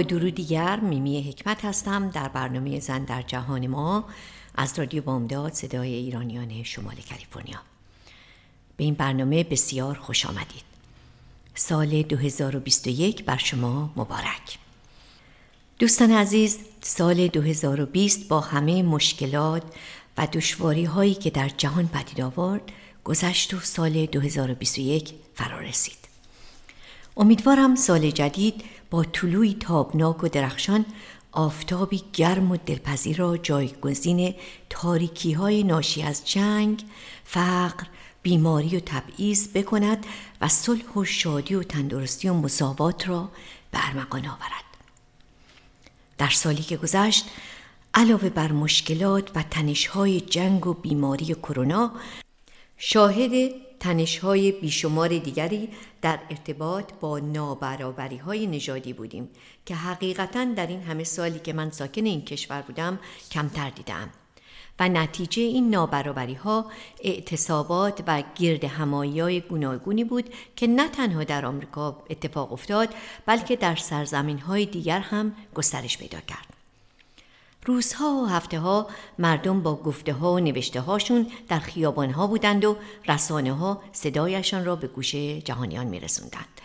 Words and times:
با 0.00 0.04
درود 0.04 0.34
دیگر 0.34 0.80
میمی 0.80 1.22
حکمت 1.22 1.64
هستم 1.64 2.10
در 2.10 2.28
برنامه 2.28 2.80
زن 2.80 3.04
در 3.04 3.22
جهان 3.22 3.66
ما 3.66 4.04
از 4.54 4.78
رادیو 4.78 5.02
بامداد 5.02 5.52
صدای 5.52 5.94
ایرانیان 5.94 6.62
شمال 6.62 6.94
کالیفرنیا. 7.10 7.58
به 8.76 8.84
این 8.84 8.94
برنامه 8.94 9.44
بسیار 9.44 9.94
خوش 9.94 10.26
آمدید. 10.26 10.62
سال 11.54 12.02
2021 12.02 13.24
بر 13.24 13.36
شما 13.36 13.92
مبارک. 13.96 14.58
دوستان 15.78 16.10
عزیز 16.10 16.58
سال 16.80 17.28
2020 17.28 18.28
با 18.28 18.40
همه 18.40 18.82
مشکلات 18.82 19.62
و 20.18 20.26
دشواری 20.26 20.84
هایی 20.84 21.14
که 21.14 21.30
در 21.30 21.48
جهان 21.48 21.88
پدید 21.88 22.20
آورد 22.20 22.62
گذشت 23.04 23.54
و 23.54 23.60
سال 23.60 24.06
2021 24.06 25.14
فرا 25.34 25.58
رسید 25.58 25.98
امیدوارم 27.16 27.74
سال 27.74 28.10
جدید 28.10 28.64
با 28.90 29.04
طلوعی 29.04 29.56
تابناک 29.60 30.24
و 30.24 30.28
درخشان 30.28 30.84
آفتابی 31.32 32.02
گرم 32.12 32.50
و 32.50 32.56
دلپذیر 32.56 33.16
را 33.16 33.36
جایگزین 33.36 34.34
تاریکی 34.70 35.32
های 35.32 35.62
ناشی 35.62 36.02
از 36.02 36.28
جنگ، 36.28 36.84
فقر، 37.24 37.86
بیماری 38.22 38.76
و 38.76 38.80
تبعیض 38.80 39.48
بکند 39.48 40.06
و 40.40 40.48
صلح 40.48 40.92
و 40.96 41.04
شادی 41.04 41.54
و 41.54 41.62
تندرستی 41.62 42.28
و 42.28 42.34
مساوات 42.34 43.08
را 43.08 43.28
به 43.70 43.78
ارمغان 43.88 44.26
آورد. 44.26 44.64
در 46.18 46.28
سالی 46.28 46.62
که 46.62 46.76
گذشت 46.76 47.24
علاوه 47.94 48.28
بر 48.28 48.52
مشکلات 48.52 49.36
و 49.36 49.42
تنشهای 49.42 50.20
جنگ 50.20 50.66
و 50.66 50.74
بیماری 50.74 51.34
کرونا 51.34 51.92
شاهد 52.78 53.52
تنشهای 53.80 54.52
بیشمار 54.52 55.08
دیگری 55.08 55.68
در 56.02 56.18
ارتباط 56.30 56.92
با 57.00 57.18
نابرابری 57.18 58.16
های 58.16 58.46
نژادی 58.46 58.92
بودیم 58.92 59.28
که 59.66 59.74
حقیقتا 59.74 60.44
در 60.44 60.66
این 60.66 60.82
همه 60.82 61.04
سالی 61.04 61.38
که 61.38 61.52
من 61.52 61.70
ساکن 61.70 62.04
این 62.04 62.24
کشور 62.24 62.62
بودم 62.62 62.98
کمتر 63.30 63.70
دیدم 63.70 64.10
و 64.80 64.88
نتیجه 64.88 65.42
این 65.42 65.70
نابرابری 65.70 66.34
ها 66.34 66.66
اعتصابات 67.04 68.02
و 68.06 68.22
گرد 68.36 68.64
همایی 68.64 69.20
های 69.20 69.40
گوناگونی 69.40 70.04
بود 70.04 70.34
که 70.56 70.66
نه 70.66 70.88
تنها 70.88 71.24
در 71.24 71.46
آمریکا 71.46 72.02
اتفاق 72.10 72.52
افتاد 72.52 72.88
بلکه 73.26 73.56
در 73.56 73.76
سرزمین 73.76 74.38
های 74.38 74.66
دیگر 74.66 75.00
هم 75.00 75.34
گسترش 75.54 75.98
پیدا 75.98 76.20
کرد. 76.20 76.49
روزها 77.66 78.14
و 78.14 78.26
هفته 78.26 78.58
ها 78.58 78.86
مردم 79.18 79.62
با 79.62 79.76
گفته 79.76 80.12
ها 80.12 80.32
و 80.32 80.38
نوشته 80.38 80.80
هاشون 80.80 81.26
در 81.48 81.58
خیابان 81.58 82.10
ها 82.10 82.26
بودند 82.26 82.64
و 82.64 82.76
رسانه 83.08 83.52
ها 83.52 83.82
صدایشان 83.92 84.64
را 84.64 84.76
به 84.76 84.86
گوش 84.86 85.14
جهانیان 85.14 85.86
می 85.86 86.00
رسوندند 86.00 86.60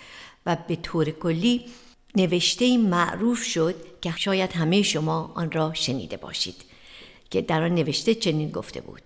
و 0.46 0.58
به 0.68 0.76
طور 0.76 1.10
کلی 1.10 1.66
نوشته 2.16 2.78
معروف 2.78 3.44
شد 3.44 3.76
که 4.02 4.14
شاید 4.18 4.52
همه 4.52 4.82
شما 4.82 5.32
آن 5.36 5.52
را 5.52 5.74
شنیده 5.74 6.18
باشید 6.18 6.56
که 7.30 7.42
در 7.42 7.64
آن 7.64 7.76
نوشته 7.76 8.16
چنین 8.16 8.52
گفته 8.52 8.82
بود. 8.82 9.02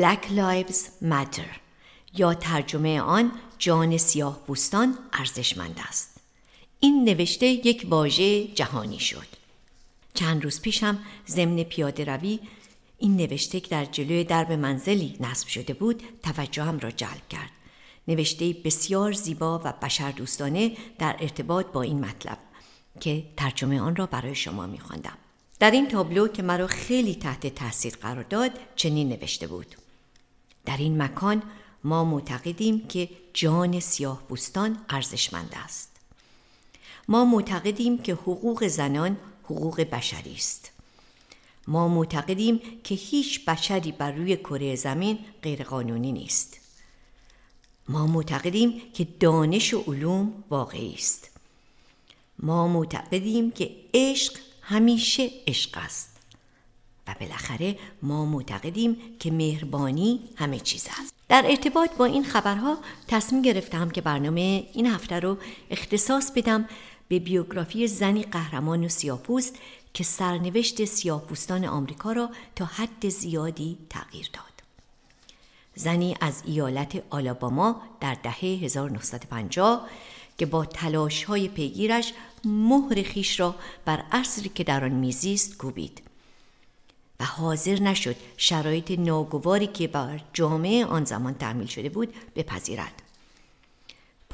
Black 0.00 0.24
Lives 0.36 1.04
Matter 1.04 1.58
یا 2.16 2.34
ترجمه 2.34 3.00
آن 3.00 3.32
جان 3.58 3.96
سیاه 3.96 4.40
بوستان 4.46 4.98
ارزشمند 5.12 5.80
است 5.88 6.16
این 6.80 7.04
نوشته 7.04 7.46
یک 7.46 7.86
واژه 7.88 8.44
جهانی 8.44 8.98
شد. 8.98 9.43
چند 10.14 10.44
روز 10.44 10.60
پیشم 10.60 10.98
ضمن 11.28 11.62
پیاده 11.62 12.04
روی 12.04 12.40
این 12.98 13.16
نوشته 13.16 13.60
که 13.60 13.68
در 13.68 13.84
جلوی 13.84 14.24
درب 14.24 14.52
منزلی 14.52 15.16
نصب 15.20 15.48
شده 15.48 15.74
بود 15.74 16.02
توجهم 16.22 16.78
را 16.78 16.90
جلب 16.90 17.28
کرد. 17.30 17.50
نوشته 18.08 18.56
بسیار 18.64 19.12
زیبا 19.12 19.60
و 19.64 19.72
بشر 19.82 20.10
دوستانه 20.10 20.76
در 20.98 21.16
ارتباط 21.20 21.66
با 21.66 21.82
این 21.82 22.00
مطلب 22.04 22.38
که 23.00 23.24
ترجمه 23.36 23.80
آن 23.80 23.96
را 23.96 24.06
برای 24.06 24.34
شما 24.34 24.66
میخواندم. 24.66 25.18
در 25.60 25.70
این 25.70 25.88
تابلو 25.88 26.28
که 26.28 26.42
مرا 26.42 26.66
خیلی 26.66 27.14
تحت 27.14 27.54
تاثیر 27.54 27.94
قرار 28.02 28.22
داد 28.22 28.50
چنین 28.76 29.08
نوشته 29.08 29.46
بود. 29.46 29.74
در 30.66 30.76
این 30.76 31.02
مکان 31.02 31.42
ما 31.84 32.04
معتقدیم 32.04 32.86
که 32.88 33.08
جان 33.34 33.80
سیاه 33.80 34.22
بوستان 34.28 34.78
ارزشمند 34.88 35.54
است. 35.64 35.90
ما 37.08 37.24
معتقدیم 37.24 37.98
که 37.98 38.12
حقوق 38.12 38.66
زنان 38.66 39.16
حقوق 39.44 39.80
بشری 39.80 40.34
است. 40.34 40.70
ما 41.66 41.88
معتقدیم 41.88 42.60
که 42.84 42.94
هیچ 42.94 43.44
بشری 43.44 43.92
بر 43.92 44.12
روی 44.12 44.36
کره 44.36 44.76
زمین 44.76 45.18
غیرقانونی 45.42 46.12
نیست. 46.12 46.60
ما 47.88 48.06
معتقدیم 48.06 48.82
که 48.94 49.06
دانش 49.20 49.74
و 49.74 49.84
علوم 49.86 50.44
واقعی 50.50 50.94
است. 50.94 51.30
ما 52.38 52.68
معتقدیم 52.68 53.50
که 53.50 53.70
عشق 53.94 54.38
همیشه 54.62 55.30
عشق 55.46 55.78
است. 55.78 56.10
و 57.06 57.14
بالاخره 57.20 57.78
ما 58.02 58.24
معتقدیم 58.24 58.96
که 59.20 59.30
مهربانی 59.30 60.20
همه 60.36 60.58
چیز 60.58 60.88
است. 61.00 61.14
در 61.28 61.44
ارتباط 61.48 61.90
با 61.96 62.04
این 62.04 62.24
خبرها 62.24 62.78
تصمیم 63.08 63.42
گرفتم 63.42 63.90
که 63.90 64.00
برنامه 64.00 64.66
این 64.72 64.86
هفته 64.86 65.20
رو 65.20 65.38
اختصاص 65.70 66.32
بدم 66.32 66.68
به 67.08 67.18
بیوگرافی 67.18 67.86
زنی 67.86 68.22
قهرمان 68.22 68.84
و 68.84 68.88
سیاپوست 68.88 69.56
که 69.94 70.04
سرنوشت 70.04 70.84
سیاپوستان 70.84 71.64
آمریکا 71.64 72.12
را 72.12 72.30
تا 72.56 72.64
حد 72.64 73.08
زیادی 73.08 73.78
تغییر 73.90 74.30
داد. 74.32 74.44
زنی 75.74 76.16
از 76.20 76.42
ایالت 76.46 77.02
آلاباما 77.10 77.82
در 78.00 78.14
دهه 78.14 78.44
1950 78.44 79.88
که 80.38 80.46
با 80.46 80.64
تلاش 80.64 81.24
های 81.24 81.48
پیگیرش 81.48 82.12
مهر 82.44 83.02
خیش 83.02 83.40
را 83.40 83.54
بر 83.84 84.04
عصری 84.12 84.48
که 84.48 84.64
در 84.64 84.84
آن 84.84 84.92
میزیست 84.92 85.56
کوبید 85.56 86.02
و 87.20 87.24
حاضر 87.24 87.80
نشد 87.80 88.16
شرایط 88.36 88.90
ناگواری 88.90 89.66
که 89.66 89.88
بر 89.88 90.20
جامعه 90.32 90.84
آن 90.84 91.04
زمان 91.04 91.34
تعمیل 91.34 91.66
شده 91.66 91.88
بود 91.88 92.14
بپذیرد. 92.36 93.03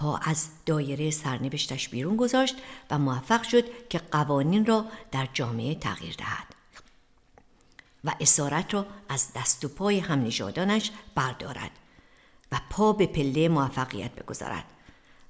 پا 0.00 0.16
از 0.16 0.49
دایره 0.66 1.11
سرنوشتش 1.11 1.88
بیرون 1.88 2.16
گذاشت 2.16 2.56
و 2.91 2.99
موفق 2.99 3.43
شد 3.43 3.88
که 3.88 3.99
قوانین 3.99 4.67
را 4.67 4.85
در 5.12 5.29
جامعه 5.32 5.75
تغییر 5.75 6.14
دهد 6.19 6.47
و 8.05 8.14
اسارت 8.20 8.75
را 8.75 8.87
از 9.08 9.29
دست 9.37 9.64
و 9.64 9.69
پای 9.69 9.99
هم 9.99 10.25
نژادانش 10.25 10.91
بردارد 11.14 11.70
و 12.52 12.61
پا 12.70 12.93
به 12.93 13.06
پله 13.06 13.49
موفقیت 13.49 14.11
بگذارد 14.11 14.64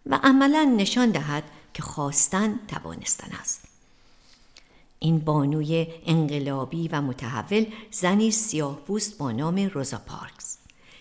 و 0.06 0.20
عملا 0.22 0.74
نشان 0.76 1.10
دهد 1.10 1.44
که 1.74 1.82
خواستن 1.82 2.60
توانستن 2.68 3.36
است. 3.40 3.64
این 4.98 5.18
بانوی 5.18 5.86
انقلابی 6.06 6.88
و 6.88 7.00
متحول 7.00 7.66
زنی 7.90 8.30
سیاه 8.30 8.78
با 9.18 9.32
نام 9.32 9.56
روزا 9.56 9.98
پارکس 10.06 10.59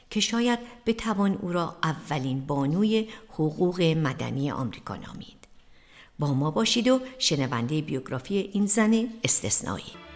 که 0.09 0.19
شاید 0.19 0.59
بتوان 0.85 1.33
او 1.41 1.53
را 1.53 1.75
اولین 1.83 2.45
بانوی 2.45 3.07
حقوق 3.29 3.81
مدنی 3.81 4.51
آمریکا 4.51 4.95
نامید. 4.95 5.47
با 6.19 6.33
ما 6.33 6.51
باشید 6.51 6.87
و 6.87 6.99
شنونده 7.19 7.81
بیوگرافی 7.81 8.37
این 8.37 8.65
زن 8.65 9.07
استثنایی. 9.23 10.08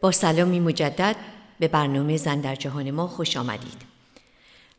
با 0.00 0.12
سلامی 0.12 0.60
مجدد 0.60 1.16
به 1.58 1.68
برنامه 1.68 2.16
زن 2.16 2.40
در 2.40 2.54
جهان 2.54 2.90
ما 2.90 3.06
خوش 3.06 3.36
آمدید. 3.36 3.82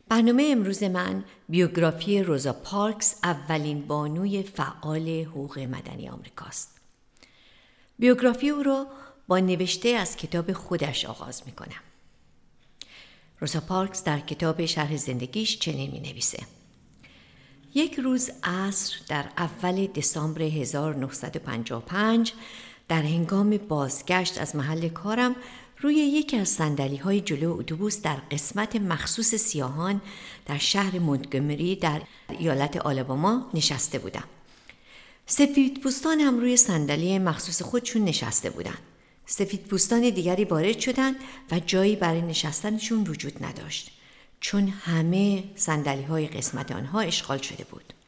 برنامه 0.08 0.48
امروز 0.52 0.82
من 0.82 1.24
بیوگرافی 1.48 2.22
روزا 2.22 2.52
پارکس 2.52 3.14
اولین 3.24 3.86
بانوی 3.86 4.42
فعال 4.42 5.08
حقوق 5.08 5.58
مدنی 5.58 6.08
آمریکاست. 6.08 6.80
بیوگرافی 7.98 8.48
او 8.48 8.62
را 8.62 8.86
با 9.28 9.38
نوشته 9.38 9.88
از 9.88 10.16
کتاب 10.16 10.52
خودش 10.52 11.04
آغاز 11.04 11.42
می 11.46 11.52
کنم. 11.52 11.82
روزا 13.40 13.60
پارکس 13.60 14.04
در 14.04 14.20
کتاب 14.20 14.66
شرح 14.66 14.96
زندگیش 14.96 15.58
چنین 15.58 15.90
می 15.90 16.00
نویسه. 16.00 16.42
یک 17.74 17.94
روز 17.94 18.30
عصر 18.44 18.94
در 19.08 19.24
اول 19.38 19.86
دسامبر 19.86 20.42
1955 20.42 22.32
در 22.90 23.02
هنگام 23.02 23.56
بازگشت 23.56 24.38
از 24.38 24.56
محل 24.56 24.88
کارم 24.88 25.36
روی 25.80 25.94
یکی 25.94 26.36
از 26.36 26.48
سندلی 26.48 26.96
های 26.96 27.20
جلو 27.20 27.56
اتوبوس 27.58 28.02
در 28.02 28.16
قسمت 28.30 28.76
مخصوص 28.76 29.34
سیاهان 29.34 30.00
در 30.46 30.58
شهر 30.58 30.98
مونتگومری 30.98 31.76
در 31.76 32.02
ایالت 32.28 32.76
آلاباما 32.76 33.50
نشسته 33.54 33.98
بودم. 33.98 34.24
سفید 35.26 35.80
پوستان 35.80 36.20
هم 36.20 36.40
روی 36.40 36.56
صندلی 36.56 37.18
مخصوص 37.18 37.62
خودشون 37.62 38.04
نشسته 38.04 38.50
بودند. 38.50 38.82
سفید 39.26 39.60
پوستان 39.60 40.10
دیگری 40.10 40.44
وارد 40.44 40.78
شدند 40.78 41.16
و 41.50 41.60
جایی 41.60 41.96
برای 41.96 42.22
نشستنشون 42.22 43.06
وجود 43.06 43.44
نداشت 43.44 43.90
چون 44.40 44.68
همه 44.68 45.44
سندلی 45.54 46.02
های 46.02 46.26
قسمت 46.26 46.72
آنها 46.72 47.00
اشغال 47.00 47.38
شده 47.38 47.64
بود. 47.64 47.99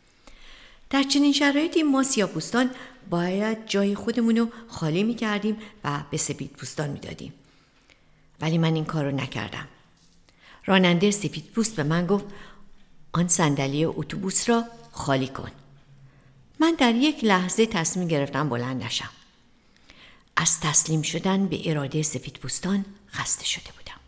در 0.92 1.02
چنین 1.02 1.32
شرایطی 1.32 1.82
ما 1.82 2.02
سیاپوستان 2.02 2.70
باید 3.10 3.66
جای 3.66 3.94
خودمون 3.94 4.36
رو 4.36 4.48
خالی 4.68 5.02
می 5.02 5.14
کردیم 5.14 5.56
و 5.84 6.00
به 6.10 6.16
سفید 6.16 6.50
پوستان 6.50 6.90
می 6.90 6.98
دادیم. 6.98 7.32
ولی 8.40 8.58
من 8.58 8.74
این 8.74 8.84
کار 8.84 9.04
رو 9.04 9.10
نکردم. 9.10 9.68
راننده 10.66 11.10
سفید 11.10 11.44
پوست 11.44 11.76
به 11.76 11.82
من 11.82 12.06
گفت 12.06 12.24
آن 13.12 13.28
صندلی 13.28 13.84
اتوبوس 13.84 14.48
را 14.48 14.64
خالی 14.92 15.28
کن. 15.28 15.50
من 16.60 16.74
در 16.78 16.94
یک 16.94 17.24
لحظه 17.24 17.66
تصمیم 17.66 18.08
گرفتم 18.08 18.48
بلند 18.48 18.84
نشم. 18.84 19.10
از 20.36 20.60
تسلیم 20.60 21.02
شدن 21.02 21.46
به 21.46 21.70
اراده 21.70 22.02
سفید 22.02 22.34
پوستان 22.34 22.84
خسته 23.12 23.44
شده 23.44 23.70
بودم. 23.78 24.00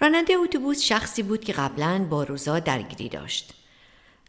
راننده 0.00 0.34
اتوبوس 0.34 0.82
شخصی 0.82 1.22
بود 1.22 1.44
که 1.44 1.52
قبلا 1.52 2.06
با 2.10 2.24
روزا 2.24 2.58
درگیری 2.58 3.08
داشت. 3.08 3.61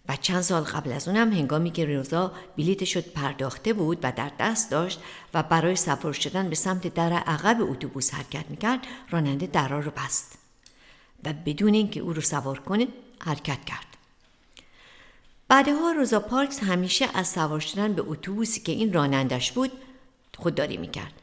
و 0.10 0.16
چند 0.16 0.42
سال 0.42 0.64
قبل 0.64 0.92
از 0.92 1.08
اونم 1.08 1.34
هنگامی 1.34 1.72
که 1.72 1.86
روزا 1.86 2.32
بلیت 2.58 2.84
شد 2.84 3.12
پرداخته 3.12 3.74
بود 3.74 4.00
و 4.04 4.12
در 4.12 4.32
دست 4.40 4.72
داشت 4.72 5.00
و 5.34 5.44
برای 5.44 5.76
سوار 5.76 6.14
شدن 6.14 6.50
به 6.50 6.56
سمت 6.56 6.94
در 6.94 7.14
عقب 7.14 7.58
اتوبوس 7.62 8.14
حرکت 8.14 8.46
می‌کرد 8.50 8.80
راننده 9.10 9.48
درا 9.48 9.80
رو 9.80 9.92
بست 9.92 10.38
و 11.24 11.34
بدون 11.46 11.74
اینکه 11.74 12.00
او 12.00 12.14
رو 12.14 12.22
سوار 12.22 12.60
کنه 12.60 12.88
حرکت 13.20 13.66
کرد. 13.66 13.86
بعدها 15.48 15.92
روزا 15.92 16.20
پارکس 16.20 16.64
همیشه 16.64 17.10
از 17.14 17.28
سوار 17.28 17.60
شدن 17.60 17.94
به 17.94 18.04
اتوبوسی 18.08 18.62
که 18.62 18.72
این 18.72 18.94
رانندش 18.94 19.52
بود 19.52 19.72
خودداری 20.38 20.78
می‌کرد. 20.78 21.14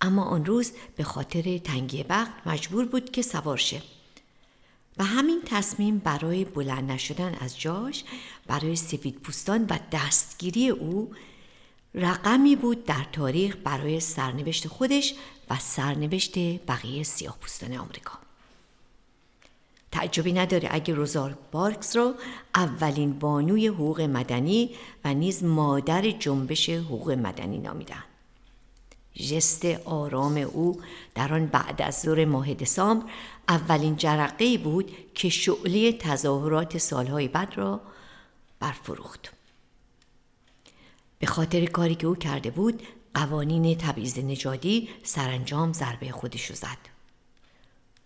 اما 0.00 0.24
آن 0.24 0.44
روز 0.44 0.72
به 0.96 1.04
خاطر 1.04 1.58
تنگی 1.58 2.02
وقت 2.02 2.32
مجبور 2.46 2.84
بود 2.84 3.10
که 3.10 3.22
سوار 3.22 3.56
شه. 3.56 3.82
و 4.98 5.04
همین 5.04 5.42
تصمیم 5.46 5.98
برای 5.98 6.44
بلند 6.44 6.90
نشدن 6.90 7.34
از 7.40 7.60
جاش 7.60 8.04
برای 8.46 8.76
سفید 8.76 9.14
پوستان 9.14 9.64
و 9.70 9.78
دستگیری 9.92 10.68
او 10.68 11.14
رقمی 11.94 12.56
بود 12.56 12.84
در 12.84 13.06
تاریخ 13.12 13.56
برای 13.64 14.00
سرنوشت 14.00 14.68
خودش 14.68 15.14
و 15.50 15.56
سرنوشت 15.58 16.38
بقیه 16.68 17.02
سیاه 17.02 17.36
پوستان 17.40 17.72
آمریکا. 17.76 18.18
تعجبی 19.92 20.32
نداره 20.32 20.68
اگه 20.72 20.94
روزار 20.94 21.38
بارکس 21.52 21.96
را 21.96 22.14
اولین 22.54 23.18
بانوی 23.18 23.66
حقوق 23.66 24.00
مدنی 24.00 24.70
و 25.04 25.14
نیز 25.14 25.44
مادر 25.44 26.10
جنبش 26.10 26.70
حقوق 26.70 27.10
مدنی 27.10 27.58
نامیدن. 27.58 28.02
ژست 29.16 29.64
آرام 29.84 30.36
او 30.36 30.80
در 31.14 31.34
آن 31.34 31.46
بعد 31.46 31.82
از 31.82 32.00
ظهر 32.00 32.24
ماه 32.24 32.54
دسامبر 32.54 33.06
اولین 33.48 33.96
جرقه 33.96 34.58
بود 34.58 34.90
که 35.14 35.28
شعله 35.28 35.92
تظاهرات 35.92 36.78
سالهای 36.78 37.28
بعد 37.28 37.56
را 37.56 37.80
برفروخت. 38.60 39.32
به 41.18 41.26
خاطر 41.26 41.64
کاری 41.64 41.94
که 41.94 42.06
او 42.06 42.14
کرده 42.14 42.50
بود 42.50 42.82
قوانین 43.14 43.78
تبعیض 43.78 44.18
نژادی 44.18 44.88
سرانجام 45.02 45.72
ضربه 45.72 46.12
خودش 46.12 46.50
رو 46.50 46.56
زد. 46.56 46.92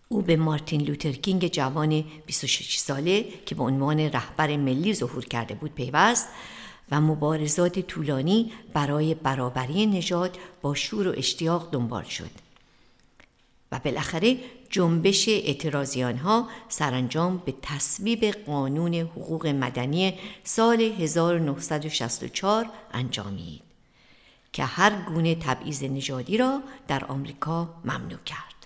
او 0.09 0.21
به 0.21 0.35
مارتین 0.35 0.81
لوترکینگ 0.81 1.47
جوان 1.47 2.03
26 2.25 2.77
ساله 2.77 3.25
که 3.45 3.55
به 3.55 3.63
عنوان 3.63 3.99
رهبر 3.99 4.57
ملی 4.57 4.93
ظهور 4.93 5.25
کرده 5.25 5.55
بود 5.55 5.75
پیوست 5.75 6.27
و 6.91 7.01
مبارزات 7.01 7.79
طولانی 7.79 8.51
برای 8.73 9.13
برابری 9.15 9.85
نژاد 9.85 10.37
با 10.61 10.75
شور 10.75 11.07
و 11.07 11.13
اشتیاق 11.17 11.71
دنبال 11.71 12.03
شد 12.03 12.29
و 13.71 13.79
بالاخره 13.79 14.37
جنبش 14.69 15.29
اعتراضیان 15.29 16.17
ها 16.17 16.47
سرانجام 16.69 17.37
به 17.45 17.53
تصویب 17.61 18.25
قانون 18.25 18.95
حقوق 18.95 19.47
مدنی 19.47 20.13
سال 20.43 20.81
1964 20.81 22.69
انجامید 22.93 23.61
که 24.53 24.65
هر 24.65 25.01
گونه 25.01 25.35
تبعیض 25.35 25.83
نژادی 25.83 26.37
را 26.37 26.61
در 26.87 27.05
آمریکا 27.05 27.69
ممنوع 27.85 28.19
کرد. 28.25 28.56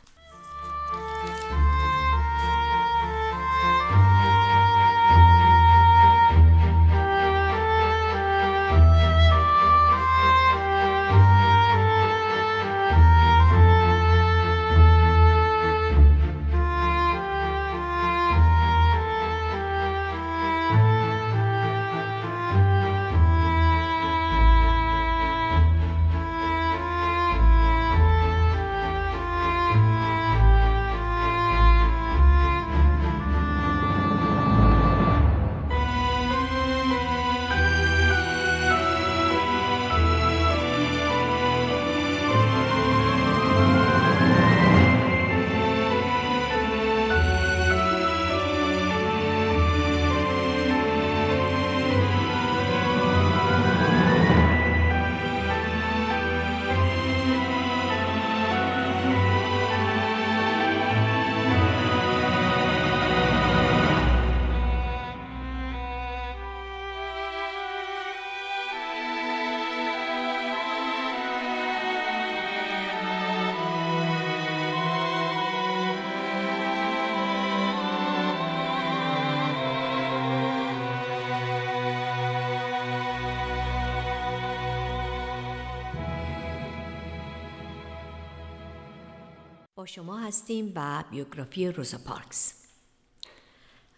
با 89.82 89.86
شما 89.86 90.20
هستیم 90.20 90.72
و 90.76 91.04
بیوگرافی 91.12 91.68
روزا 91.68 91.98
پارکس. 91.98 92.54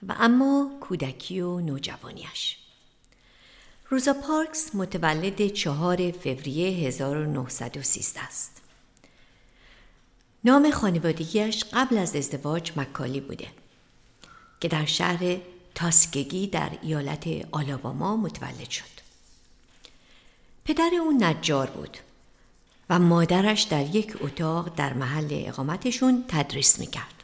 و 0.07 0.15
اما 0.19 0.71
کودکی 0.81 1.41
و 1.41 1.59
نوجوانیش 1.59 2.57
روزا 3.89 4.13
پارکس 4.13 4.75
متولد 4.75 5.47
چهار 5.47 6.11
فوریه 6.11 6.87
1913 6.87 8.21
است. 8.23 8.61
نام 10.43 10.71
خانوادگیش 10.71 11.63
قبل 11.73 11.97
از 11.97 12.15
ازدواج 12.15 12.71
مکالی 12.75 13.21
بوده 13.21 13.47
که 14.59 14.67
در 14.67 14.85
شهر 14.85 15.37
تاسکگی 15.75 16.47
در 16.47 16.71
ایالت 16.81 17.27
آلاباما 17.51 18.17
متولد 18.17 18.69
شد. 18.69 18.93
پدر 20.65 20.91
او 21.01 21.11
نجار 21.19 21.69
بود. 21.69 21.97
و 22.89 22.99
مادرش 22.99 23.61
در 23.61 23.95
یک 23.95 24.13
اتاق 24.21 24.75
در 24.75 24.93
محل 24.93 25.27
اقامتشون 25.31 26.25
تدریس 26.27 26.79
می‌کرد. 26.79 27.23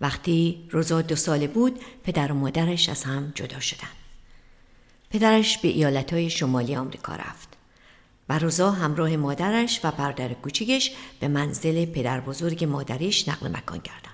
وقتی 0.00 0.68
روزا 0.70 1.02
دو 1.02 1.16
ساله 1.16 1.46
بود 1.46 1.80
پدر 2.04 2.32
و 2.32 2.34
مادرش 2.34 2.88
از 2.88 3.04
هم 3.04 3.32
جدا 3.34 3.60
شدند. 3.60 3.96
پدرش 5.10 5.58
به 5.58 5.68
ایالتهای 5.68 6.30
شمالی 6.30 6.76
آمریکا 6.76 7.14
رفت 7.14 7.48
و 8.28 8.38
روزا 8.38 8.70
همراه 8.70 9.16
مادرش 9.16 9.80
و 9.84 9.90
برادر 9.90 10.32
کوچیکش 10.32 10.92
به 11.20 11.28
منزل 11.28 11.84
پدر 11.84 12.20
بزرگ 12.20 12.64
مادریش 12.64 13.28
نقل 13.28 13.48
مکان 13.48 13.80
کردند. 13.80 14.12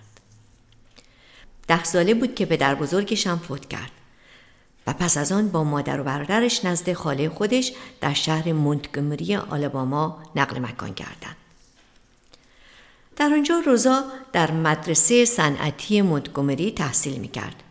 ده 1.69 1.85
ساله 1.85 2.15
بود 2.15 2.35
که 2.35 2.47
پدر 2.47 2.75
بزرگش 2.75 3.27
هم 3.27 3.39
فوت 3.39 3.69
کرد 3.69 3.91
و 4.89 4.93
پس 4.93 5.17
از 5.17 5.33
آن 5.33 5.49
با 5.49 5.65
مادر 5.65 6.01
و 6.01 6.05
برادرش 6.05 6.65
نزد 6.65 6.93
خاله 6.93 7.29
خودش 7.29 7.73
در 8.01 8.15
شهر 8.15 8.53
مونتگومری 8.53 9.37
آلاباما 9.37 10.23
نقل 10.37 10.59
مکان 10.59 10.95
کردند. 10.95 11.37
در 13.17 13.31
آنجا 13.33 13.59
روزا 13.67 14.05
در 14.33 14.51
مدرسه 14.51 15.25
صنعتی 15.25 16.03
مونتگومری 16.03 16.71
تحصیل 16.71 17.19
می 17.19 17.29
کرد 17.29 17.63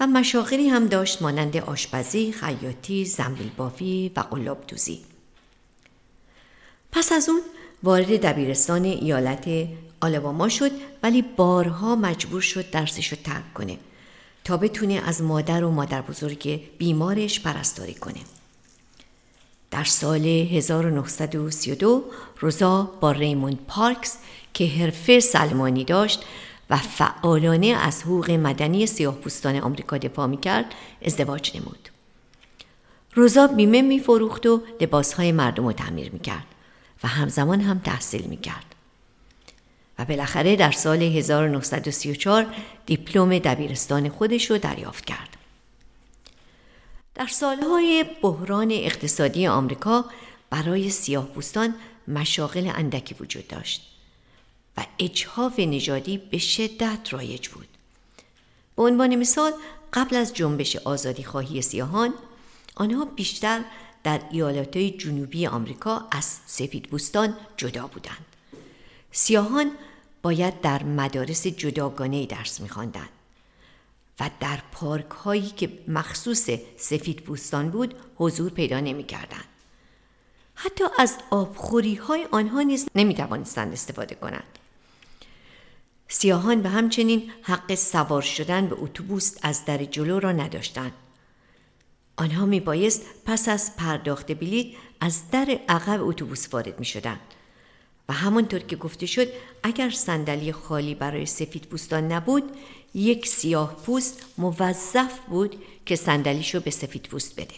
و 0.00 0.06
مشاغلی 0.06 0.68
هم 0.68 0.86
داشت 0.86 1.22
مانند 1.22 1.56
آشپزی، 1.56 2.32
خیاطی، 2.32 3.04
زنبیل 3.04 3.50
بافی 3.56 4.12
و 4.16 4.20
قلاب 4.20 4.66
دوزی. 4.68 5.00
پس 6.92 7.12
از 7.12 7.28
اون 7.28 7.40
وارد 7.82 8.26
دبیرستان 8.26 8.84
ایالت 8.84 9.68
آلاباما 10.00 10.48
شد 10.48 10.70
ولی 11.02 11.22
بارها 11.22 11.96
مجبور 11.96 12.40
شد 12.40 12.70
درسش 12.70 13.08
رو 13.08 13.18
ترک 13.24 13.54
کنه 13.54 13.78
تا 14.46 14.56
بتونه 14.56 15.02
از 15.06 15.22
مادر 15.22 15.64
و 15.64 15.70
مادر 15.70 16.02
بزرگ 16.02 16.60
بیمارش 16.78 17.40
پرستاری 17.40 17.94
کنه. 17.94 18.20
در 19.70 19.84
سال 19.84 20.26
1932 20.26 22.04
روزا 22.40 22.82
با 23.00 23.12
ریموند 23.12 23.58
پارکس 23.68 24.18
که 24.54 24.66
حرفه 24.66 25.20
سلمانی 25.20 25.84
داشت 25.84 26.22
و 26.70 26.76
فعالانه 26.76 27.66
از 27.66 28.02
حقوق 28.02 28.30
مدنی 28.30 28.86
سیاهپوستان 28.86 29.56
آمریکا 29.56 29.98
دفاع 29.98 30.26
می‌کرد 30.26 30.66
ازدواج 31.02 31.56
نمود. 31.56 31.88
روزا 33.14 33.46
بیمه 33.46 33.82
میفروخت 33.82 34.46
و 34.46 34.62
لباسهای 34.80 35.32
مردم 35.32 35.66
رو 35.66 35.72
تعمیر 35.72 36.12
می‌کرد 36.12 36.46
و 37.04 37.08
همزمان 37.08 37.60
هم 37.60 37.78
تحصیل 37.78 38.22
می‌کرد. 38.22 38.75
و 39.98 40.04
بالاخره 40.04 40.56
در 40.56 40.70
سال 40.70 41.02
1934 41.02 42.46
دیپلم 42.86 43.38
دبیرستان 43.38 44.08
خودش 44.08 44.50
رو 44.50 44.58
دریافت 44.58 45.04
کرد. 45.04 45.36
در 47.14 47.26
سالهای 47.26 48.04
بحران 48.22 48.70
اقتصادی 48.72 49.46
آمریکا 49.46 50.04
برای 50.50 50.90
سیاه 50.90 51.26
بوستان 51.26 51.74
مشاغل 52.08 52.70
اندکی 52.74 53.14
وجود 53.20 53.48
داشت 53.48 53.92
و 54.76 54.86
اجهاف 54.98 55.58
نژادی 55.58 56.18
به 56.18 56.38
شدت 56.38 56.98
رایج 57.10 57.48
بود. 57.48 57.68
به 58.76 58.82
عنوان 58.82 59.16
مثال 59.16 59.52
قبل 59.92 60.16
از 60.16 60.34
جنبش 60.34 60.76
آزادی 60.76 61.24
خواهی 61.24 61.62
سیاهان 61.62 62.14
آنها 62.74 63.04
بیشتر 63.04 63.60
در 64.04 64.20
ایالات 64.30 64.78
جنوبی 64.78 65.46
آمریکا 65.46 66.08
از 66.10 66.38
سفید 66.46 66.90
بوستان 66.90 67.36
جدا 67.56 67.86
بودند. 67.86 68.35
سیاهان 69.18 69.70
باید 70.22 70.60
در 70.60 70.82
مدارس 70.82 71.46
جداگانه 71.46 72.26
درس 72.26 72.60
میخواندند 72.60 73.08
و 74.20 74.30
در 74.40 74.58
پارک 74.72 75.10
هایی 75.10 75.50
که 75.50 75.78
مخصوص 75.88 76.50
سفید 76.76 77.24
بوستان 77.24 77.70
بود 77.70 77.94
حضور 78.16 78.50
پیدا 78.50 78.80
نمی‌کردند. 78.80 79.44
حتی 80.54 80.84
از 80.98 81.18
آبخوری 81.30 81.94
های 81.94 82.26
آنها 82.30 82.62
نیز 82.62 82.86
نمی 82.94 83.14
توانستند 83.14 83.72
استفاده 83.72 84.14
کنند. 84.14 84.58
سیاهان 86.08 86.62
به 86.62 86.68
همچنین 86.68 87.32
حق 87.42 87.74
سوار 87.74 88.22
شدن 88.22 88.66
به 88.66 88.76
اتوبوس 88.78 89.36
از 89.42 89.64
در 89.64 89.84
جلو 89.84 90.20
را 90.20 90.32
نداشتند. 90.32 90.92
آنها 92.16 92.46
می 92.46 92.60
بایست 92.60 93.02
پس 93.24 93.48
از 93.48 93.76
پرداخت 93.76 94.32
بلیط 94.32 94.76
از 95.00 95.30
در 95.30 95.60
عقب 95.68 96.02
اتوبوس 96.02 96.54
وارد 96.54 96.78
می 96.78 96.84
شدند. 96.86 97.20
و 98.08 98.12
همانطور 98.12 98.60
که 98.60 98.76
گفته 98.76 99.06
شد 99.06 99.28
اگر 99.62 99.90
صندلی 99.90 100.52
خالی 100.52 100.94
برای 100.94 101.26
سفید 101.26 101.66
پوستان 101.66 102.12
نبود 102.12 102.44
یک 102.94 103.26
سیاه 103.26 103.76
پوست 103.76 104.26
موظف 104.38 105.18
بود 105.28 105.56
که 105.86 105.96
صندلیشو 105.96 106.60
به 106.60 106.70
سفید 106.70 107.02
پوست 107.02 107.40
بده 107.40 107.54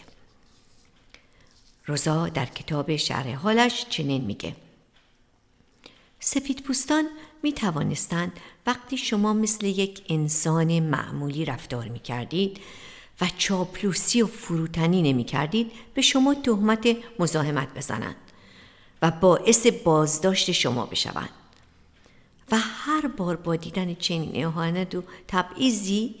روزا 1.85 2.27
در 2.27 2.45
کتاب 2.45 2.95
شرح 2.95 3.33
حالش 3.33 3.85
چنین 3.89 4.25
میگه 4.25 4.55
سفید 6.19 6.63
پوستان 6.63 7.05
می 7.43 7.53
توانستند 7.53 8.31
وقتی 8.67 8.97
شما 8.97 9.33
مثل 9.33 9.65
یک 9.65 10.01
انسان 10.09 10.79
معمولی 10.79 11.45
رفتار 11.45 11.87
می 11.87 11.99
کردید 11.99 12.59
و 13.21 13.27
چاپلوسی 13.37 14.21
و 14.21 14.27
فروتنی 14.27 15.01
نمی 15.01 15.23
کردید 15.23 15.71
به 15.93 16.01
شما 16.01 16.33
تهمت 16.33 16.97
مزاحمت 17.19 17.73
بزنند. 17.73 18.15
و 19.01 19.11
باعث 19.11 19.67
بازداشت 19.67 20.51
شما 20.51 20.85
بشوند 20.85 21.29
و 22.51 22.57
هر 22.59 23.07
بار 23.07 23.35
با 23.35 23.55
دیدن 23.55 23.93
چنین 23.93 24.45
اهانت 24.45 24.95
و 24.95 25.03
تبعیضی 25.27 26.15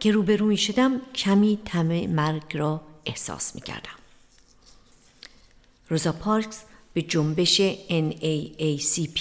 که 0.00 0.12
روبرو 0.12 0.46
می 0.46 0.56
شدم 0.56 1.00
کمی 1.14 1.58
تم 1.64 1.86
مرگ 2.06 2.56
را 2.56 2.80
احساس 3.06 3.54
می 3.54 3.60
کردم. 3.60 3.98
روزا 5.88 6.12
پارکس 6.12 6.64
به 6.94 7.02
جنبش 7.02 7.60
NAACP 7.88 9.20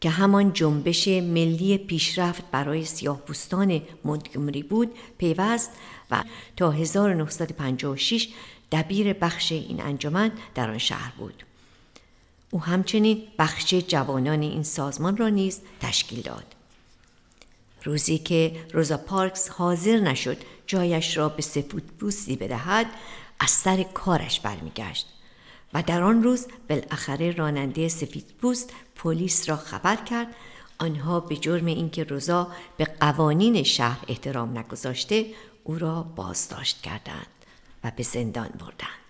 که 0.00 0.10
همان 0.10 0.52
جنبش 0.52 1.08
ملی 1.08 1.78
پیشرفت 1.78 2.42
برای 2.50 2.84
سیاه 2.84 3.20
بوستان 3.26 3.82
مونتگومری 4.04 4.62
بود 4.62 4.94
پیوست 5.18 5.70
و 6.10 6.24
تا 6.56 6.70
1956 6.70 8.28
دبیر 8.72 9.12
بخش 9.12 9.52
این 9.52 9.82
انجمن 9.82 10.32
در 10.54 10.70
آن 10.70 10.78
شهر 10.78 11.12
بود. 11.18 11.45
او 12.50 12.62
همچنین 12.62 13.22
بخش 13.38 13.74
جوانان 13.74 14.42
این 14.42 14.62
سازمان 14.62 15.16
را 15.16 15.28
نیز 15.28 15.60
تشکیل 15.80 16.20
داد. 16.20 16.44
روزی 17.84 18.18
که 18.18 18.66
روزا 18.72 18.96
پارکس 18.96 19.48
حاضر 19.48 19.96
نشد 19.96 20.36
جایش 20.66 21.16
را 21.16 21.28
به 21.28 21.42
سفود 21.42 21.86
بوستی 21.86 22.36
بدهد 22.36 22.86
از 23.40 23.50
سر 23.50 23.82
کارش 23.82 24.40
برمیگشت 24.40 25.06
و 25.74 25.82
در 25.82 26.02
آن 26.02 26.22
روز 26.22 26.46
بالاخره 26.68 27.30
راننده 27.30 27.88
سفید 27.88 28.26
پوست 28.40 28.72
پلیس 28.96 29.48
را 29.48 29.56
خبر 29.56 29.96
کرد 29.96 30.34
آنها 30.78 31.20
به 31.20 31.36
جرم 31.36 31.66
اینکه 31.66 32.04
روزا 32.04 32.48
به 32.76 32.84
قوانین 32.84 33.62
شهر 33.62 34.04
احترام 34.08 34.58
نگذاشته 34.58 35.26
او 35.64 35.78
را 35.78 36.02
بازداشت 36.02 36.82
کردند 36.82 37.26
و 37.84 37.92
به 37.96 38.02
زندان 38.02 38.48
بردند 38.48 39.05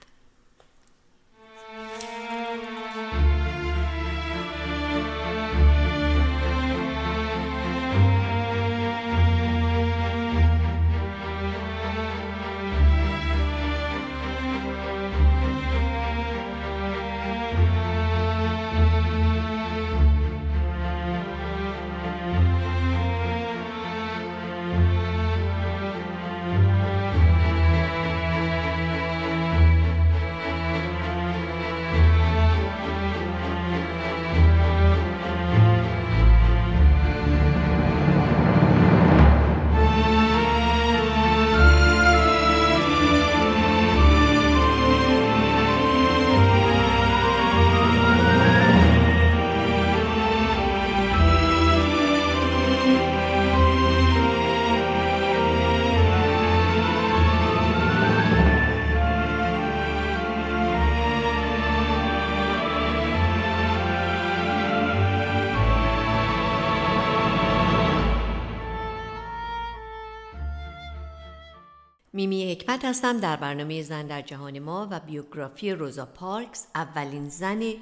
میمی 72.26 72.52
حکمت 72.52 72.85
هستم. 72.85 73.21
در 73.21 73.37
برنامه 73.37 73.83
زن 73.83 74.06
در 74.06 74.23
جهان 74.23 74.59
ما 74.59 74.88
و 74.90 75.00
بیوگرافی 75.00 75.73
روزا 75.73 76.06
پارکس 76.06 76.66
اولین 76.75 77.28
زن 77.28 77.73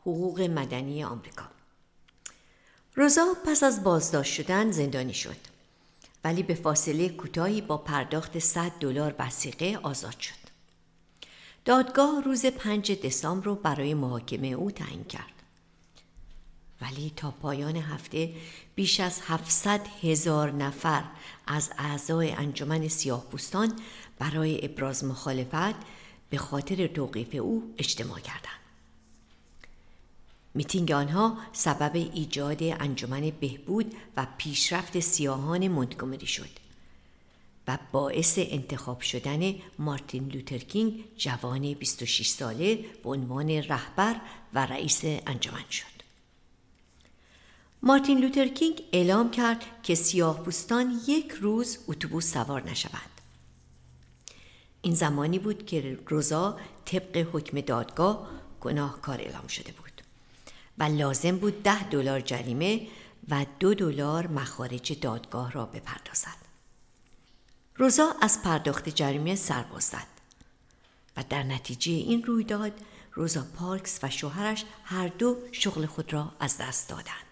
حقوق 0.00 0.40
مدنی 0.40 1.04
آمریکا. 1.04 1.44
روزا 2.94 3.34
پس 3.46 3.62
از 3.62 3.84
بازداشت 3.84 4.34
شدن 4.34 4.70
زندانی 4.70 5.14
شد 5.14 5.36
ولی 6.24 6.42
به 6.42 6.54
فاصله 6.54 7.08
کوتاهی 7.08 7.60
با 7.60 7.76
پرداخت 7.76 8.38
100 8.38 8.72
دلار 8.80 9.14
وسیقه 9.18 9.78
آزاد 9.82 10.20
شد. 10.20 10.48
دادگاه 11.64 12.22
روز 12.22 12.46
5 12.46 12.92
دسامبر 12.92 13.46
رو 13.46 13.54
برای 13.54 13.94
محاکمه 13.94 14.48
او 14.48 14.70
تعیین 14.70 15.04
کرد. 15.04 15.37
ولی 16.80 17.12
تا 17.16 17.30
پایان 17.30 17.76
هفته 17.76 18.34
بیش 18.74 19.00
از 19.00 19.20
700 19.26 19.80
هزار 20.02 20.50
نفر 20.50 21.04
از 21.46 21.70
اعضای 21.78 22.30
انجمن 22.30 22.88
سیاه 22.88 23.24
برای 24.18 24.64
ابراز 24.64 25.04
مخالفت 25.04 25.74
به 26.30 26.38
خاطر 26.38 26.86
توقیف 26.86 27.34
او 27.34 27.74
اجتماع 27.78 28.20
کردند. 28.20 28.58
میتینگ 30.54 30.92
آنها 30.92 31.38
سبب 31.52 31.94
ایجاد 31.94 32.62
انجمن 32.62 33.32
بهبود 33.40 33.94
و 34.16 34.26
پیشرفت 34.38 35.00
سیاهان 35.00 35.68
مونتگومری 35.68 36.26
شد 36.26 36.50
و 37.68 37.78
باعث 37.92 38.38
انتخاب 38.42 39.00
شدن 39.00 39.54
مارتین 39.78 40.28
لوترکینگ 40.28 41.04
جوان 41.16 41.74
26 41.74 42.28
ساله 42.28 42.84
به 43.02 43.10
عنوان 43.10 43.50
رهبر 43.50 44.20
و 44.54 44.66
رئیس 44.66 45.04
انجمن 45.04 45.64
شد. 45.70 45.97
مارتین 47.82 48.18
لوترکینگ 48.18 48.82
اعلام 48.92 49.30
کرد 49.30 49.64
که 49.82 49.94
سیاه 49.94 50.42
پوستان 50.42 51.00
یک 51.06 51.30
روز 51.30 51.78
اتوبوس 51.88 52.32
سوار 52.32 52.70
نشوند. 52.70 53.20
این 54.82 54.94
زمانی 54.94 55.38
بود 55.38 55.66
که 55.66 55.98
روزا 56.06 56.58
طبق 56.84 57.28
حکم 57.32 57.60
دادگاه 57.60 58.28
گناهکار 58.60 59.20
اعلام 59.20 59.46
شده 59.46 59.72
بود 59.72 60.02
و 60.78 60.82
لازم 60.82 61.36
بود 61.36 61.62
ده 61.62 61.88
دلار 61.88 62.20
جریمه 62.20 62.86
و 63.28 63.46
دو 63.60 63.74
دلار 63.74 64.26
مخارج 64.26 65.00
دادگاه 65.00 65.52
را 65.52 65.66
بپردازد. 65.66 66.48
روزا 67.76 68.14
از 68.20 68.42
پرداخت 68.42 68.88
جریمه 68.88 69.36
سرباز 69.36 69.84
زد 69.84 70.06
و 71.16 71.24
در 71.30 71.42
نتیجه 71.42 71.92
این 71.92 72.22
رویداد 72.22 72.72
روزا 73.12 73.46
پارکس 73.56 73.98
و 74.02 74.10
شوهرش 74.10 74.64
هر 74.84 75.08
دو 75.08 75.36
شغل 75.52 75.86
خود 75.86 76.12
را 76.12 76.32
از 76.40 76.58
دست 76.58 76.88
دادند. 76.88 77.27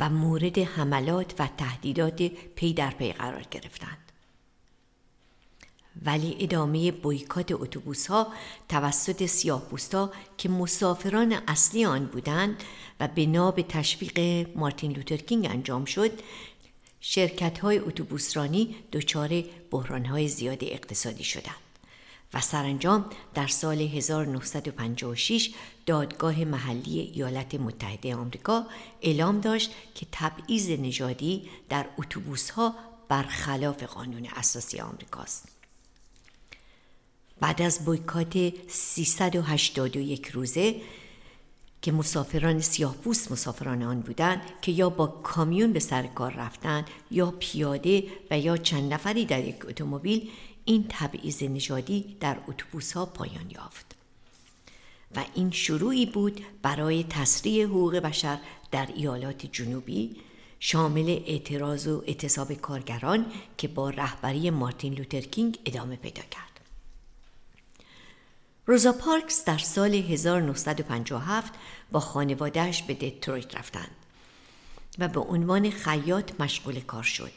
و 0.00 0.10
مورد 0.10 0.58
حملات 0.58 1.34
و 1.38 1.48
تهدیدات 1.58 2.22
پی 2.56 2.72
در 2.72 2.90
پی 2.90 3.12
قرار 3.12 3.42
گرفتند. 3.50 4.06
ولی 6.04 6.36
ادامه 6.40 6.92
بایکوت 6.92 7.52
اتوبوس 7.52 8.06
ها 8.06 8.32
توسط 8.68 9.26
سیاهپوستا 9.26 10.12
که 10.38 10.48
مسافران 10.48 11.32
اصلی 11.48 11.84
آن 11.84 12.06
بودند 12.06 12.62
و 13.00 13.08
بنا 13.08 13.26
به 13.26 13.62
تشویق 13.62 14.46
مارتین 14.56 14.92
لوترکینگ 14.92 15.46
انجام 15.50 15.84
شد 15.84 16.10
شرکت 17.00 17.58
های 17.58 17.78
اتوبوسرانی 17.78 18.76
دچار 18.92 19.44
بحران 19.70 20.04
های 20.04 20.28
زیاد 20.28 20.58
اقتصادی 20.62 21.24
شدند 21.24 21.65
و 22.36 22.40
سرانجام 22.40 23.04
در 23.34 23.46
سال 23.46 23.80
1956 23.80 25.50
دادگاه 25.86 26.44
محلی 26.44 27.00
ایالات 27.00 27.54
متحده 27.54 28.14
آمریکا 28.14 28.66
اعلام 29.02 29.40
داشت 29.40 29.70
که 29.94 30.06
تبعیض 30.12 30.70
نژادی 30.70 31.48
در 31.68 31.86
اتوبوس 31.98 32.50
ها 32.50 32.74
برخلاف 33.08 33.82
قانون 33.82 34.26
اساسی 34.36 34.80
آمریکاست. 34.80 35.48
بعد 37.40 37.62
از 37.62 37.84
بویکات 37.84 38.52
381 38.68 40.26
روزه 40.26 40.80
که 41.82 41.92
مسافران 41.92 42.60
سیاه 42.60 42.94
پوست 42.94 43.32
مسافران 43.32 43.82
آن 43.82 44.00
بودند 44.00 44.40
که 44.62 44.72
یا 44.72 44.90
با 44.90 45.06
کامیون 45.06 45.72
به 45.72 45.80
سر 45.80 46.06
کار 46.06 46.32
رفتند 46.32 46.86
یا 47.10 47.34
پیاده 47.38 48.04
و 48.30 48.38
یا 48.38 48.56
چند 48.56 48.92
نفری 48.92 49.24
در 49.24 49.44
یک 49.44 49.66
اتومبیل 49.68 50.30
این 50.68 50.86
تبعیض 50.88 51.42
نژادی 51.42 52.16
در 52.20 52.36
اتوبوس 52.48 52.92
ها 52.92 53.06
پایان 53.06 53.50
یافت 53.50 53.86
و 55.16 55.24
این 55.34 55.50
شروعی 55.50 56.06
بود 56.06 56.40
برای 56.62 57.04
تسریع 57.10 57.64
حقوق 57.64 57.96
بشر 57.96 58.38
در 58.70 58.88
ایالات 58.94 59.46
جنوبی 59.46 60.16
شامل 60.60 61.20
اعتراض 61.26 61.86
و 61.86 62.02
اعتصاب 62.06 62.52
کارگران 62.52 63.26
که 63.58 63.68
با 63.68 63.90
رهبری 63.90 64.50
مارتین 64.50 64.94
لوترکینگ 64.94 65.58
ادامه 65.66 65.96
پیدا 65.96 66.22
کرد. 66.22 66.60
روزا 68.66 68.92
پارکس 68.92 69.44
در 69.44 69.58
سال 69.58 69.94
1957 69.94 71.54
با 71.92 72.00
خانوادهش 72.00 72.82
به 72.82 72.94
دترویت 72.94 73.56
رفتند 73.56 73.96
و 74.98 75.08
به 75.08 75.20
عنوان 75.20 75.70
خیاط 75.70 76.40
مشغول 76.40 76.80
کار 76.80 77.02
شد 77.02 77.32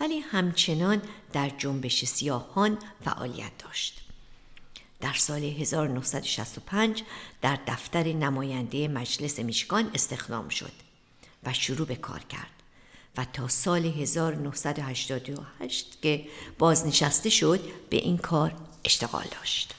ولی 0.00 0.18
همچنان 0.18 1.02
در 1.32 1.48
جنبش 1.48 2.04
سیاهان 2.04 2.78
فعالیت 3.04 3.58
داشت. 3.58 4.00
در 5.00 5.12
سال 5.12 5.44
1965 5.44 7.02
در 7.42 7.58
دفتر 7.66 8.02
نماینده 8.02 8.88
مجلس 8.88 9.38
میشگان 9.38 9.90
استخدام 9.94 10.48
شد 10.48 10.72
و 11.44 11.52
شروع 11.52 11.86
به 11.86 11.96
کار 11.96 12.20
کرد 12.20 12.50
و 13.16 13.26
تا 13.32 13.48
سال 13.48 13.84
1988 13.84 15.98
که 16.02 16.24
بازنشسته 16.58 17.30
شد 17.30 17.60
به 17.90 17.96
این 17.96 18.18
کار 18.18 18.54
اشتغال 18.84 19.24
داشت. 19.38 19.74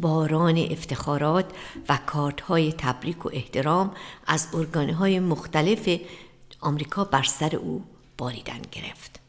باران 0.00 0.58
افتخارات 0.58 1.50
و 1.88 1.98
کارت 2.06 2.40
های 2.40 2.72
تبریک 2.72 3.26
و 3.26 3.30
احترام 3.32 3.94
از 4.26 4.48
ارگانهای 4.54 5.20
مختلف 5.20 6.00
آمریکا 6.60 7.04
بر 7.04 7.22
سر 7.22 7.56
او 7.56 7.84
باریدن 8.18 8.60
گرفت. 8.72 9.20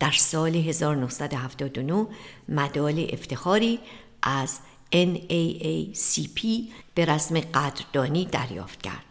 در 0.00 0.10
سال 0.10 0.56
1979 0.56 2.06
مدال 2.48 3.06
افتخاری 3.12 3.80
از 4.22 4.58
NAACP 4.92 6.46
به 6.94 7.04
رسم 7.04 7.40
قدردانی 7.40 8.24
دریافت 8.24 8.82
کرد 8.82 9.04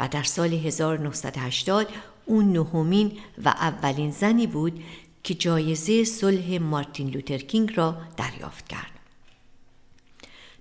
و 0.00 0.08
در 0.08 0.22
سال 0.22 0.52
1980 0.52 1.88
اون 2.26 2.52
نهمین 2.52 3.18
و 3.44 3.48
اولین 3.48 4.10
زنی 4.10 4.46
بود 4.46 4.84
که 5.22 5.34
جایزه 5.34 6.04
صلح 6.04 6.58
مارتین 6.58 7.10
لوترکینگ 7.10 7.76
را 7.76 7.96
دریافت 8.16 8.68
کرد. 8.68 9.01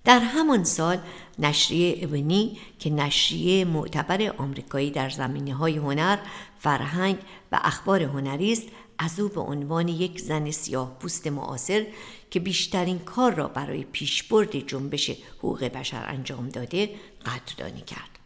در 0.03 0.19
همان 0.19 0.63
سال 0.63 0.97
نشریه 1.39 2.03
ابنی 2.03 2.57
که 2.79 2.89
نشریه 2.89 3.65
معتبر 3.65 4.35
آمریکایی 4.37 4.91
در 4.91 5.09
زمینه 5.09 5.53
های 5.53 5.77
هنر، 5.77 6.17
فرهنگ 6.59 7.17
و 7.51 7.59
اخبار 7.63 8.03
هنری 8.03 8.51
است 8.51 8.67
از 8.97 9.19
او 9.19 9.29
به 9.29 9.41
عنوان 9.41 9.87
یک 9.87 10.21
زن 10.21 10.51
سیاه 10.51 10.97
پوست 10.99 11.27
معاصر 11.27 11.85
که 12.31 12.39
بیشترین 12.39 12.99
کار 12.99 13.33
را 13.33 13.47
برای 13.47 13.83
پیشبرد 13.83 14.67
جنبش 14.67 15.11
حقوق 15.37 15.63
بشر 15.63 16.05
انجام 16.07 16.49
داده 16.49 16.89
قدردانی 17.25 17.81
کرد. 17.81 18.19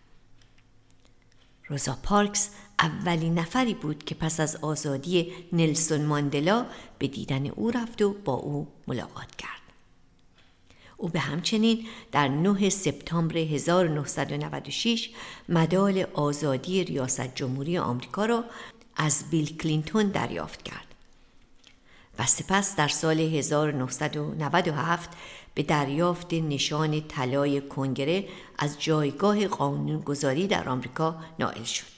روزا 1.68 1.98
پارکس 2.04 2.50
اولین 2.80 3.40
نفری 3.40 3.74
بود 3.74 4.04
که 4.04 4.16
پس 4.16 4.40
از 4.40 4.56
آزادی 4.56 5.34
نلسون 5.54 6.06
ماندلا 6.06 6.66
به 7.00 7.08
دیدن 7.08 7.48
او 7.48 7.72
رفت 7.72 8.02
و 8.02 8.14
با 8.14 8.34
او 8.34 8.68
ملاقات 8.88 9.36
کرد. 9.36 9.65
او 10.98 11.10
به 11.10 11.20
همچنین 11.20 11.86
در 12.12 12.28
9 12.28 12.70
سپتامبر 12.70 13.38
1996 13.38 15.10
مدال 15.50 16.06
آزادی 16.14 16.84
ریاست 16.84 17.36
جمهوری 17.36 17.78
آمریکا 17.78 18.26
را 18.26 18.44
از 18.96 19.24
بیل 19.32 19.58
کلینتون 19.58 20.08
دریافت 20.08 20.64
کرد 20.64 20.86
و 22.20 22.26
سپس 22.26 22.76
در 22.76 22.88
سال 22.88 23.20
1997 23.20 25.10
به 25.54 25.64
دریافت 25.64 26.34
نشان 26.34 27.02
طلای 27.08 27.62
کنگره 27.62 28.28
از 28.58 28.82
جایگاه 28.82 29.48
قانونگذاری 29.48 30.48
در 30.48 30.70
آمریکا 30.70 31.16
نائل 31.40 31.64
شد. 31.64 31.96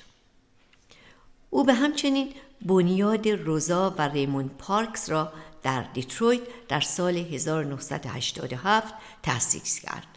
او 1.49 1.63
به 1.63 1.73
همچنین 1.73 2.29
بنیاد 2.65 3.27
روزا 3.27 3.95
و 3.97 4.01
ریمون 4.01 4.49
پارکس 4.59 5.09
را 5.09 5.33
در 5.67 5.81
دیترویت 5.81 6.41
در 6.67 6.79
سال 6.79 7.17
1987 7.17 8.93
تأسیس 9.23 9.79
کرد 9.79 10.07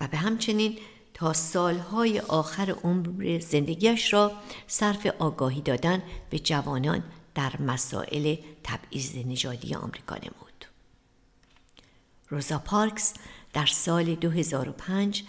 و 0.00 0.08
به 0.08 0.16
همچنین 0.16 0.78
تا 1.14 1.32
سالهای 1.32 2.20
آخر 2.20 2.70
عمر 2.70 3.38
زندگیش 3.38 4.12
را 4.12 4.32
صرف 4.66 5.06
آگاهی 5.06 5.60
دادن 5.60 6.02
به 6.30 6.38
جوانان 6.38 7.02
در 7.34 7.60
مسائل 7.60 8.36
تبعیض 8.64 9.16
نژادی 9.16 9.74
آمریکا 9.74 10.14
نمود. 10.14 10.64
روزا 12.28 12.58
پارکس 12.58 13.14
در 13.52 13.66
سال 13.66 14.14
2005 14.14 15.24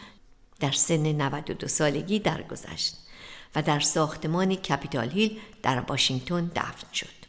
در 0.60 0.72
سن 0.72 1.22
92 1.22 1.68
سالگی 1.68 2.20
درگذشت 2.20 2.98
و 3.56 3.62
در 3.62 3.80
ساختمان 3.80 4.56
کپیتال 4.56 5.10
هیل 5.10 5.40
در 5.62 5.80
واشنگتن 5.80 6.52
دفن 6.56 6.94
شد. 6.94 7.23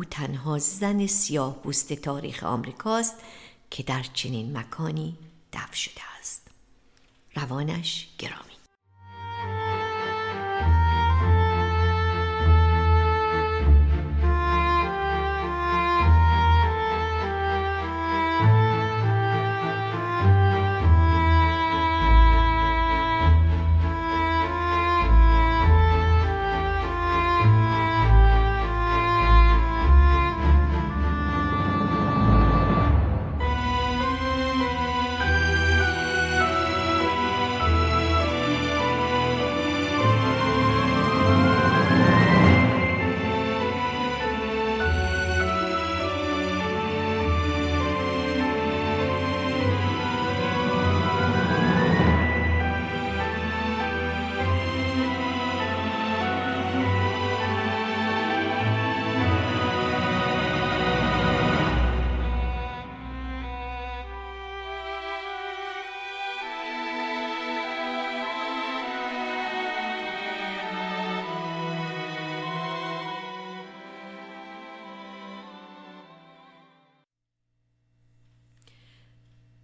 او 0.00 0.04
تنها 0.04 0.58
زن 0.58 1.06
سیاه 1.06 1.62
بوست 1.62 1.92
تاریخ 1.92 2.44
آمریکاست 2.44 3.14
که 3.70 3.82
در 3.82 4.02
چنین 4.14 4.56
مکانی 4.56 5.16
دفن 5.52 5.74
شده 5.74 6.00
است. 6.20 6.48
روانش 7.36 8.08
گرامی 8.18 8.49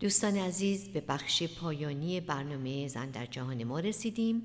دوستان 0.07 0.37
عزیز 0.37 0.89
به 0.89 1.01
بخش 1.01 1.43
پایانی 1.43 2.21
برنامه 2.21 2.89
زن 2.89 3.11
در 3.11 3.27
جهان 3.27 3.65
ما 3.65 3.81
رسیدیم. 3.81 4.43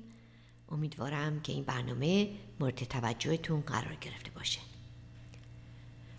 امیدوارم 0.68 1.40
که 1.40 1.52
این 1.52 1.64
برنامه 1.64 2.28
مورد 2.60 2.74
توجهتون 2.74 3.60
قرار 3.60 3.96
گرفته 4.00 4.30
باشه. 4.30 4.60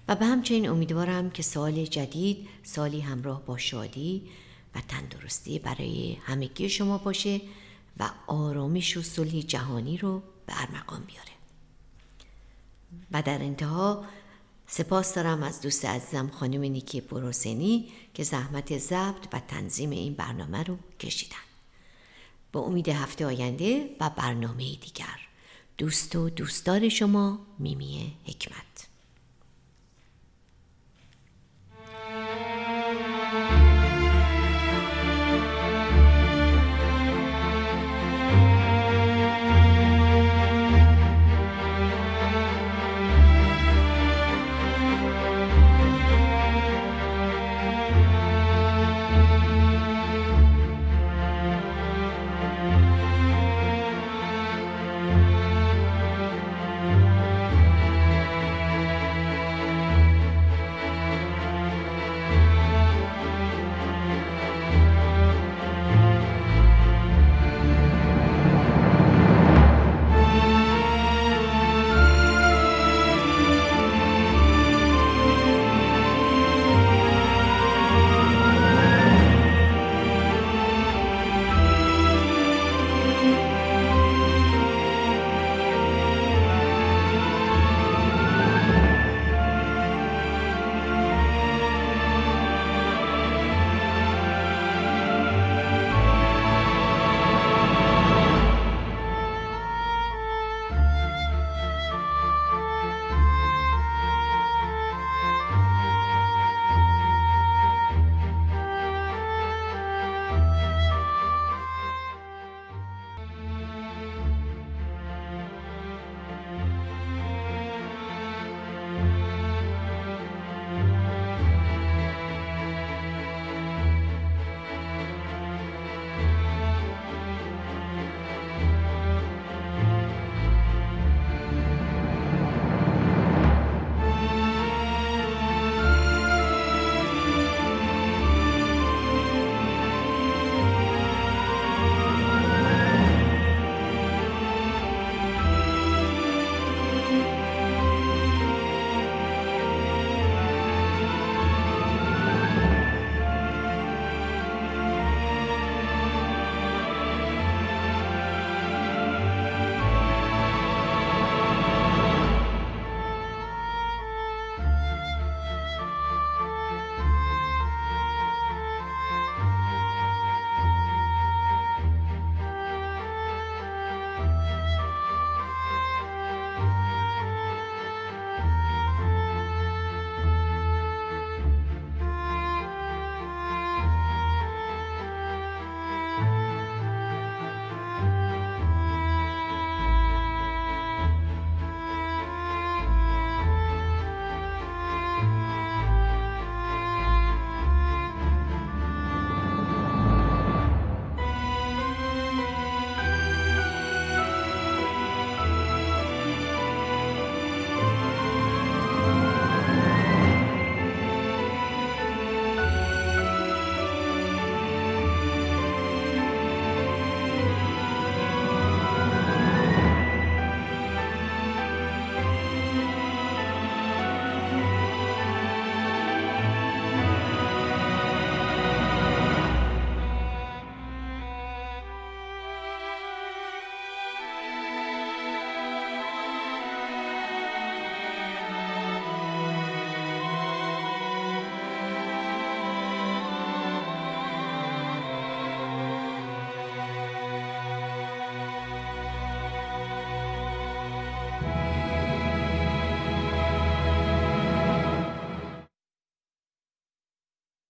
و 0.08 0.15
به 0.15 0.25
همچنین 0.25 0.69
امیدوارم 0.69 1.29
که 1.29 1.43
سال 1.43 1.86
جدید 1.86 2.47
سالی 2.63 3.01
همراه 3.01 3.45
با 3.45 3.58
شادی 3.58 4.29
و 4.75 4.82
تندرستی 4.88 5.60
برای 5.60 6.17
همگی 6.21 6.69
شما 6.69 6.97
باشه 6.97 7.41
و 7.99 8.10
آرامش 8.27 8.97
و 8.97 9.01
صلح 9.01 9.41
جهانی 9.41 9.97
رو 9.97 10.19
به 10.45 10.62
ارمغان 10.62 11.03
بیاره. 11.03 11.32
و 13.12 13.21
در 13.21 13.41
انتها 13.41 14.06
سپاس 14.67 15.13
دارم 15.13 15.43
از 15.43 15.62
دوست 15.62 15.86
عزیزم 15.86 16.28
خانم 16.28 16.62
نیکی 16.62 17.02
پروسنی 17.02 17.91
که 18.13 18.23
زحمت 18.23 18.78
ضبط 18.78 19.28
و 19.34 19.39
تنظیم 19.39 19.89
این 19.89 20.13
برنامه 20.13 20.63
رو 20.63 20.78
کشیدن. 20.99 21.36
با 22.52 22.62
امید 22.62 22.89
هفته 22.89 23.26
آینده 23.26 23.95
و 23.99 24.10
برنامه 24.10 24.76
دیگر. 24.76 25.19
دوست 25.78 26.15
و 26.15 26.30
دوستدار 26.30 26.89
شما 26.89 27.39
میمی 27.60 28.13
حکمت. 28.26 28.92